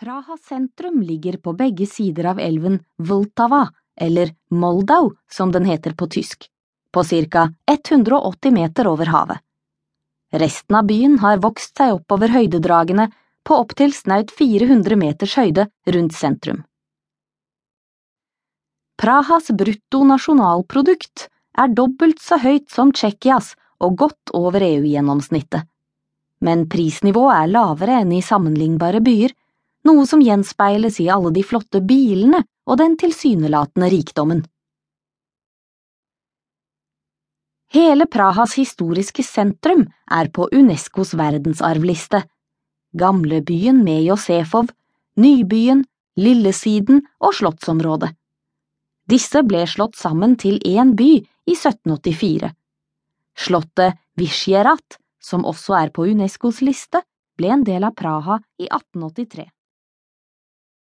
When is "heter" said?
5.64-5.94